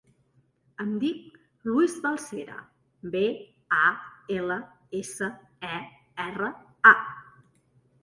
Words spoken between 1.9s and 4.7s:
Balsera: be, a, ela,